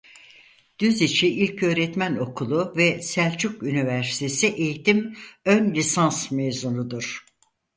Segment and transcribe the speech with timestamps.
[0.79, 5.13] Düziçi İlköğretmen Okulu ve Selçuk Üniversitesi Eğitim
[5.45, 7.25] Ön Lisans mezunudur.